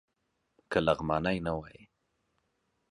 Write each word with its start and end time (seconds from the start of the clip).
که 0.71 0.79
لغمانی 0.85 1.37
نه 1.45 1.53
وای. 1.57 1.79